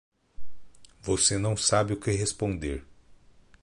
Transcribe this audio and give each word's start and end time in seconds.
Você 0.99 1.37
não 1.37 1.55
sabe 1.55 1.93
o 1.93 1.99
que 1.99 2.09
responder. 2.09 2.83